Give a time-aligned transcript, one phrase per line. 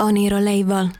[0.00, 0.92] Oniro Label.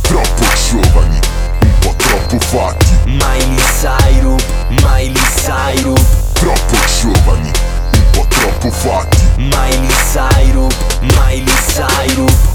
[0.00, 1.18] Troppo giovani,
[1.60, 2.86] un po' troppo fatti.
[3.04, 7.50] Miley Cyrus, Miley Cyrus, Troppo giovani,
[7.92, 9.22] un po' troppo fatti.
[9.36, 12.53] Miley Cyrus, Miley Cyrus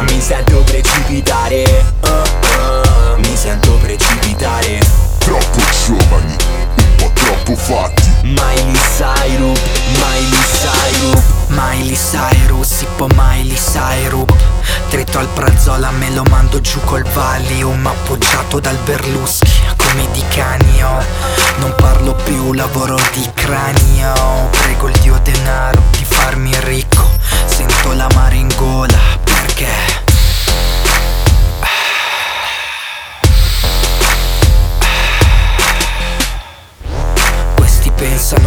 [0.00, 1.84] Mi sento precipitare.
[2.00, 4.78] Uh, uh, Mi sento precipitare.
[5.18, 6.36] Troppo giovani,
[6.76, 8.02] un po' troppo fatti.
[8.22, 9.60] Miley Cyrus,
[9.94, 14.26] Miley Cyrus Miley Cyrus, tipo Miley Cyrus.
[14.90, 21.04] Dritto al Brazzola me lo mando giù col Valium Appoggiato dal Berluschi come di canio.
[21.58, 24.48] Non parlo più, lavoro di cranio.
[24.50, 25.75] Prego il dio denaro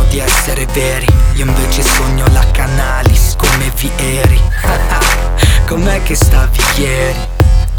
[0.10, 1.08] di essere veri.
[1.36, 4.42] Io invece sogno la Canalis come vi eri
[5.66, 7.20] Com'è che stavi ieri?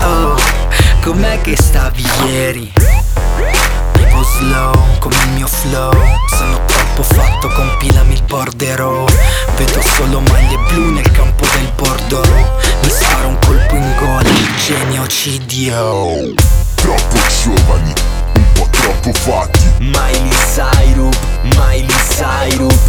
[0.01, 0.37] Oh,
[1.03, 2.73] com'è che stavi ieri?
[3.95, 5.93] Vivo slow come il mio flow.
[6.37, 9.05] Sono troppo fatto, compilami il borderò
[9.57, 12.29] Vedo solo maglie blu nel campo del bordeaux
[12.83, 14.31] Mi sparo un colpo in gola,
[14.65, 16.33] genocidio
[16.77, 17.93] Troppo giovani,
[18.35, 19.61] un po' troppo fatti.
[19.79, 21.90] Miley Cyrus, Miley
[22.51, 22.80] Cyrus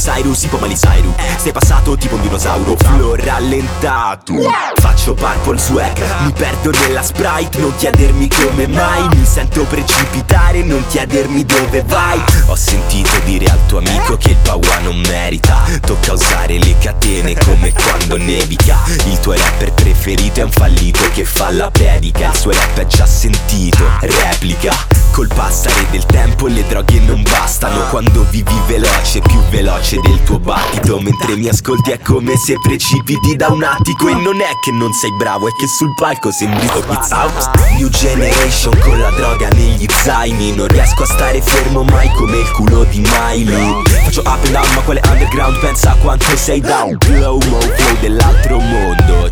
[0.00, 4.34] Cyrus tipo Miley Cyrus Sei passato tipo un dinosauro Flow rallentato.
[4.80, 7.58] Faccio purple swag Mi perdo nella sprite.
[7.58, 10.62] Non chiedermi come mai Mi sento precipitare.
[10.62, 12.18] Non chiedermi dove vai.
[12.46, 15.64] Ho sentito dire al tuo amico Che il paua non merita.
[15.80, 18.78] Tocca usare le catene Come quando nevica.
[19.04, 22.30] Il tuo rapper preferito è un fallito Che fa la predica.
[22.30, 23.84] Il suo rap è già sentito.
[24.00, 24.89] Replica
[25.20, 27.88] Col passare del tempo le droghe non bastano.
[27.90, 30.98] Quando vivi veloce, più veloce del tuo battito.
[30.98, 34.08] Mentre mi ascolti è come se precipiti da un attico.
[34.08, 38.78] E non è che non sei bravo, è che sul palco sembri out New generation
[38.78, 40.54] con la droga negli zaini.
[40.54, 44.74] Non riesco a stare fermo mai come il culo di Miley Faccio up and down
[44.74, 45.58] ma quale underground?
[45.60, 46.96] Pensa quanto sei down.
[46.98, 49.29] Glow mo flow dell'altro mondo,